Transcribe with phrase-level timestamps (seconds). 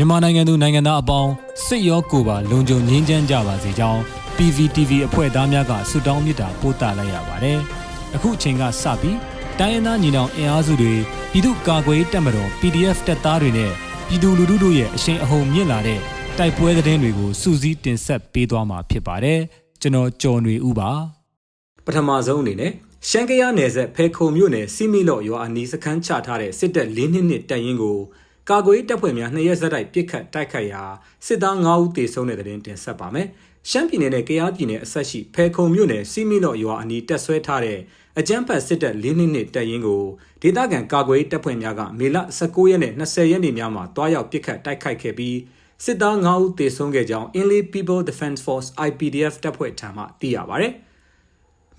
[0.00, 1.32] မြန်မာနိုင်ငံသူနိုင်ငံသားအပေါင်း
[1.66, 4.00] စစ်ရောကိုပါလုံခြုံငြိမ်းချမ်းကြပါစေကြောင်း
[4.36, 7.58] PVTV အဖွဲ့သားများကဆုတောင်းမေတ္တာပို့သလိုက်ရပါတယ်။
[8.14, 9.18] အခုအချိန်ကစပြီး
[9.58, 10.94] တိုင်းရင်းသားညီနောင်အင်အားစုတွေ
[11.32, 13.72] ပြည်သူ့ကာကွယ်တပ်မတော် PDF တပ်သားတွေနဲ့
[14.08, 16.00] ပြည်သူလူထုတို့ရဲ့အရှိန်အဟုန်မြင့်လာတဲ့
[16.38, 19.40] တိုက်ပွဲသတင်းတွေကိုစူးစီးတင်ဆက်ပေးသွားမှာဖြစ်ပါတယ်။
[19.80, 20.90] ကျွန်တော်ကျော်နေဦးပါ။
[21.86, 22.72] ပထမဆုံးအနေနဲ့
[23.08, 27.98] ရှမ်းကရနယ်ဆက်ဖဲခုံမြို့နယ်စီမီလော့ရွာအနီးစခန်းချထားတဲ့စစ်တပ်၄နှစ်နှစ်တပ်ရင်းကို
[28.50, 30.82] ကာကွယ်တပ်ဖွဲ့များနှစ်ရက်ဆက်တိုက်ပစ်ခတ်တိုက်ခတ်ရာ
[31.26, 33.26] စစ်သား9ဦးသေဆုံးတဲ့တဲ့တင်ဆက်ပါမယ်။
[33.70, 37.78] ရှမ်းပြည်နယ်နဲ့ကယားပြည်နယ်အဆက်ရှိဖဲခုံမြို့နယ်စီမီလော့ရွာအနီးတက်ဆွဲထားတဲ့
[38.18, 40.04] အကြမ်းဖက်စစ်တပ်၄နှစ်နှစ်တပ်ရင်းကို
[40.42, 45.36] ဒေသခံကာကွယ်တပ်ဖွဲ့များကမေလ19ရက်နဲ့20ရက်နေ့များမှာတွားရောက်ပစ်ခတ်တိုက်ခိုက်ခဲ့ပြီး
[45.84, 50.68] စစ်သား9ဦးသေဆုံးခဲ့ကြောင်း Inley People Defense Force IPDF တပ်ဖွဲ့ထံမှသိရပါဗျ။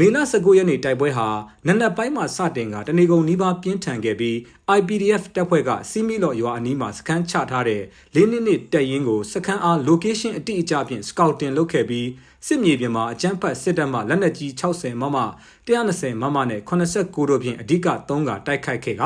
[0.00, 1.28] မေလ19ရက်နေ့တိုက်ပွဲဟာ
[1.66, 4.36] နနက်ပိုင်းမှာစတင်ကတနေကုန်နီးပါးပြင်းထန်ခဲ့ပြီး
[4.78, 7.82] IPDF တပ်ဖွဲ့ကစီမီလော့ရွာအနီးမှာစခန်းချထားတဲ့
[8.14, 12.08] လေးနှစ်နှစ်တပ်ရင်းကိုစခန်းအား location အတိအကျဖြင့် scouting လုပ်ခဲ့ပြီး
[12.46, 15.16] စစ်မြေပြင်မှာအကြမ်းဖက်စစ်တပ်မှလက်နက်ကြီး60မမ
[15.68, 19.02] 120မမနဲ့89တို့ဖြင့်အဓိက3ကတိုက်ခိုက်ခဲ့က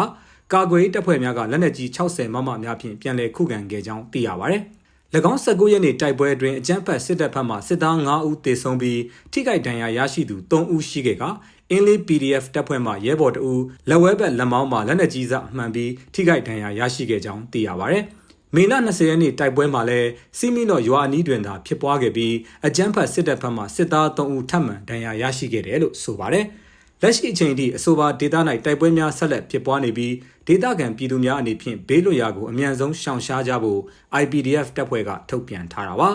[0.52, 4.58] ကာကွယ်တပ်ဖွဲ့များကလက်နက်ကြီး60မမများဖြင့်ပြန်လည်ခုခံခဲ့ကြောင်းသိရပါဗျ။၎
[5.16, 9.00] င်း19ရက်နေ့တိုက်ပွဲအတွင်းအကြမ်းဖက်စစ်တပ်ဘက်မှစစ်သား9ဦးသေဆုံးပြီး
[9.32, 11.24] ထိခိုက်ဒဏ်ရာရရှိသူ3ဦးရှိခဲ့က
[11.70, 17.98] အင်းလေး PDF တပ်ဖွဲ့မှရဲဘော်တဦးလက်ဝဲဘက်လက်မောင်းမှလက်နက်ကြီးစမှန်ပြီးထိခိုက်ဒဏ်ရာရရှိခဲ့ကြောင်းသိရပါဗျ။
[18.54, 22.34] မေလ20ရက်နေ့တိုက်ပွဲမှာလည်းစီမီနော့ရွာအနီးတွင်သာဖြစ်ပွားခဲ့ပြီး
[22.66, 26.46] အကြမ်းဖက်စစ်တပ်ဘက်မှစစ်သား3ဦးထပ်မံဒဏ်ရာရရှိခဲ့တယ်လို့ဆိုပါတယ်။
[27.02, 30.14] လက်ရှိအချိန်ထိအဆိုပါဒေသ၌တိုက်ပွဲများဆက်လက်ဖြစ်ပွားနေပြီး
[30.46, 33.80] ဒေသခံပြည်သူများအနေဖြင့်ဘေးလွတ်ရာကိုအမြန်ဆုံးရှောင်ရှားကြဖို့
[34.22, 36.10] IPDF တပ်ဖွဲ့ကထုတ်ပြန်ထားတာပါ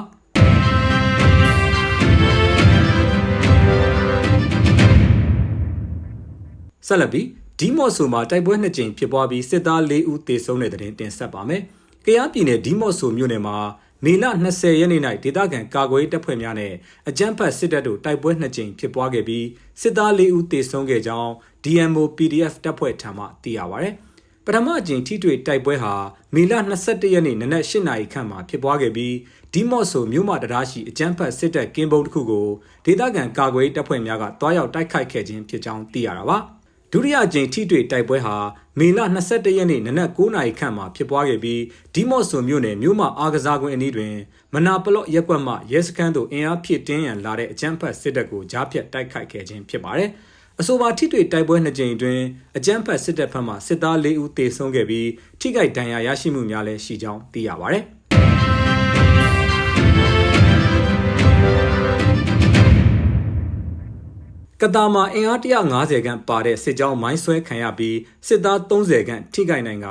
[6.87, 7.27] ဆက်လက်ပြီး
[7.59, 11.61] ဒီမော့ဆိုမှာတိုက်ပွဲနှစ်ကြိမ်ဖြစ်ပွားပြီးစစ်သား၄ဦးသေဆုံးတဲ့တဲ့တင်ဆက်ပါမယ်။
[12.05, 13.57] ကယားပြည်နယ်ဒီမော့ဆိုမြို့နယ်မှာ
[14.07, 16.73] မေလ20ရက်နေ့၌ဒေသခံကာကွယ်တပ်ဖွဲ့များနဲ့
[17.09, 19.45] အကြမ်းဖက်စစ်တပ်တို့တိုက်ပွဲနှစ်ကြိမ်ဖြစ်ပွားခဲ့ပြီး
[19.81, 21.31] စစ်သား၄ဦးသေဆုံးခဲ့ကြောင်း
[21.63, 23.89] DMO PDF တပ်ဖွဲ့ထံမှသိရပါဗျ။
[24.45, 25.93] ပထမအကြိမ်ထိတွေ့တိုက်ပွဲဟာ
[26.33, 29.15] မေလ22ရက်နေ့နနက်8နာရီခန့်မှာဖြစ်ပွားခဲ့ပြီး
[29.53, 32.47] ဒီမော့ဆိုမြို့မတရားရှိအကြမ်းဖက်စစ်တပ်ကင်းဘုံတစ်ခုကို
[32.85, 36.39] ဒေသခံကာကွယ်တပ်ဖွဲ့များကတွားရောက်တိုက်ခိုက်ခဲ့ခြင်းဖြစ်ကြောင်းသိရတာပါ။
[36.91, 38.35] ဒုတိယကြိမ်ထိတွေ့တိုက်ပွဲဟာ
[38.79, 41.61] မေလ22ရက်နေ့နနက်9:00နာရီခန့်မှာဖြစ်ပွားခဲ့ပြီး
[41.93, 44.13] ဒီမော့ဆိုမြို့နယ်မြို့မအားကစားကွင်းအနီးတွင်
[44.53, 50.09] မနာပလော့ရက်ကွက်မှရဲစခန်းသို့အင်အားဖြည့်တင်းရန်လာတဲ့အကြမ်းဖက်စစ်တပ်ကိုကြားဖြတ်တိုက်ခိုက်ခဲ့ခြင်းဖြစ်ပါတယ်။
[50.59, 52.23] အဆိုပါထိတွေ့တိုက်ပွဲနှစ်ကြိမ်အတွင်း
[52.57, 55.09] အကြမ်းဖက်စစ်တပ်ဘက်မှစစ်သား၄ဦးသေဆုံးခဲ့ပြီး
[55.39, 57.75] ထိခိုက်ဒဏ်ရာရရှိမှုများလည်းရှိကြောင်းသိရပါတ
[64.65, 69.87] ကတာမှာအင်အား150ခန့်ပါတဲ့စစ်ကြောင်းမိုင်းဆွဲခံရပြီးစစ်သား30ခန့်ထိခိုက်နိုင်က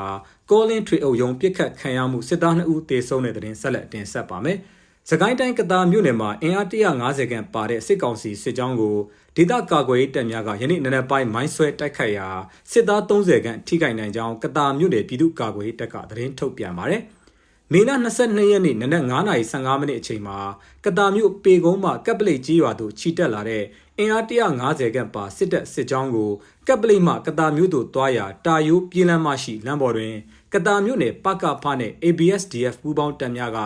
[0.50, 4.58] ကောလင်းထွေအုပ်ယုံပြစ်ခတ်ခံရမှုစစ်သား2ဦးသေဆုံးတဲ့တဲ့ဆက်လက်တင်ဆက်ပါမယ်။
[5.10, 8.96] စကိုင်းတိုင်းကတာမြို့နယ်မှာအင်အား150ခန့်ပါတဲ့စစ်ကောင်စီစစ်ကြောင်းကို
[9.36, 12.28] ဒေသကာကွယ်ရေးတပ်များကယနေ့နနက်ပိုင်းမိုင်းဆွဲတိုက်ခိုက်ရာ
[12.72, 17.02] စစ်သား30ခန့်ထိခိုက်နိုင်ကြောင်းကတာမြို့နယ်ပြည်သူ့ကာကွယ်ရေးတပ်ကသတင်းထုတ်ပြန်ပါတယ်။
[17.72, 20.38] မေလ22ရက်နေ့နနက်9:15မိနစ်အချိန်မှာ
[20.84, 23.64] ကတာမြို့ပေကုန်းမှကပ်ပလိတ်ကြီးရွာသို့ခြိတက်လာတဲ့
[23.98, 26.30] အင်အား150ခန့်ပါစစ်တပ်စစ်ကြောင်းကို
[26.66, 30.14] ကပ်ပလိတ်မှကတာမြို့သို့တွားရာတာယိုးပြည်လမ်းမရှိလမ်းပေါ်တွင်
[30.52, 33.58] ကတာမြို့နယ်ပကဖနဲ့ ABSDF ပူးပေါင်းတပ်များက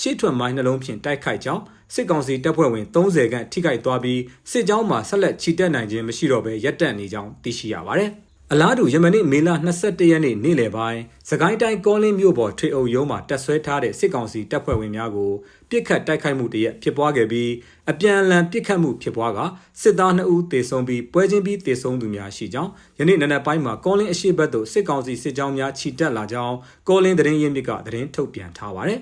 [0.00, 1.62] ရှေ့ထွက်မိုင်းနှလုံးဖြင့်တိုက်ခိုက်ကြောင်း
[1.94, 8.12] စစ်ကောင်စီတပ်ဖွဲ့ဝင်30ခန့်ထိခိုက်သွားပြီးစစ်ကြောင်းမှာဆက်လက်ခြိတက်နိုင်ခြင်းမရှိတော့ဘဲရပ်တန့်နေကြောင်းသိရှိရပါတယ်။
[8.52, 9.48] အလားတူယမနေ့မေလ
[9.78, 15.32] 22ရက်နေ့နေ့လယ်ပိုင်းစကိုင်းတိုင်းကောလင်းမြို့ပေါ်ထွေအုပ်ရုံးမှာတက်ဆွဲထားတဲ့စစ်ကောင်စီတပ်ဖွဲ့ဝင်များကို
[15.70, 17.50] ပြစ်ခတ်တိုက်ခိုက်မှုတရက်ဖြစ်ပွားခဲ့ပြီး
[17.90, 19.38] အပြန်အလှန်ပြစ်ခတ်မှုဖြစ်ပွားက
[19.82, 26.56] စစ်သား2ဦးသေဆုံးပြီးပွဲချင်းပြီးသေဆုံးသူများရှိကြောင်းယနေ့နနက်ပိုင်းမှာကောလင်းအရှိတ်ဘက်သို့စစ်ကောင်စီစစ်ကြောင်းများခြိတက်လာကြောင်း
[26.88, 29.00] ကောလင်းသတင်းရင်းမြစ်ကသတင်းထုတ်ပြန်ထားပါတယ်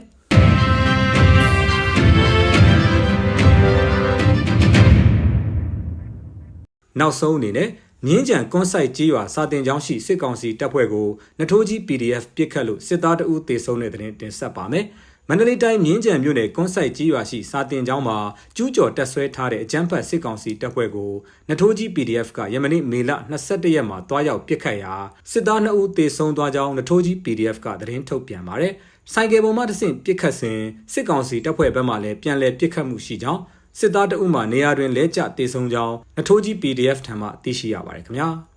[7.01, 7.69] နောက်ဆုံးအနေနဲ့
[8.07, 14.85] မြင်းကြံကွန်ဆိုင်ကြီးရွာစာတင်ကျောင်းရှိစစ်ကောင်စီတပ်ဖွဲ့ကိုနထိုးကြီး PDF ပစ်ခတ်လို့စစ်သားတအုပ်သေဆုံးတဲ့တဲ့တင်ဆက်ပါမယ်။
[15.29, 18.19] မန္တလေးတိုင်းမြင်းကြံမြို့နယ်ကွန်ဆိုင်ကြီးရွာရှိစာတင်ကျောင်းမှာ
[18.57, 21.13] ကျူးကျော်တက်ဆွဲထားတဲ့အကြမ်းဖက်စစ်ကောင်စီတပ်ဖွဲ့ကို
[21.49, 23.11] နထိုးကြီး PDF ကယမနေ့မေလ
[23.45, 24.95] 22ရက်မှာတွားရောက်ပစ်ခတ်ရာ
[25.31, 28.73] စစ်သား2ဦးသေဆုံးသွားကြောင်းနထိုးကြီး PDF ကသတင်းထုတ်ပြန်ပါတယ်။
[29.13, 30.61] ဆိုင်ကယ်ပေါ်မှတဆင့်ပစ်ခတ်စဉ်
[30.93, 33.41] စစ်ကောင်စီတပ်ဖွဲ့ဘက်မှလည်းပြန်လည်ပစ်ခတ်မှုရှိကြောင်း
[33.79, 38.29] စစ်သားတအုပ်မှနေရာတွင်လဲကျတေဆုံးကြောင်းနထိုးကြီး PDF ထံမှသိရှိရပါတယ်ခင်ဗျာ။